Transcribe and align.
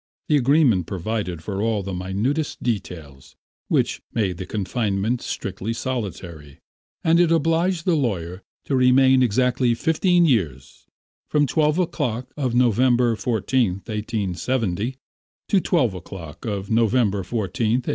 The 0.29 0.35
agreement 0.35 0.87
provided 0.87 1.43
for 1.43 1.61
all 1.61 1.83
the 1.83 1.93
minutest 1.93 2.63
details, 2.63 3.35
which 3.67 4.01
made 4.11 4.37
the 4.37 4.47
confinement 4.47 5.21
strictly 5.21 5.73
solitary, 5.73 6.57
and 7.03 7.19
it 7.19 7.31
obliged 7.31 7.85
the 7.85 7.93
lawyer 7.93 8.41
to 8.65 8.75
remain 8.75 9.21
exactly 9.21 9.75
fifteen 9.75 10.25
years 10.25 10.87
from 11.29 11.45
twelve 11.45 11.77
o'clock 11.77 12.33
of 12.35 12.55
November 12.55 13.15
14th, 13.15 13.87
1870, 13.87 14.97
to 15.47 15.61
twelve 15.61 15.93
o'clock 15.93 16.45
of 16.45 16.71
November 16.71 17.21
14th, 17.21 17.85
1885. 17.85 17.89